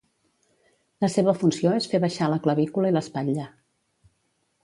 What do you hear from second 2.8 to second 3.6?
i l'espatlla.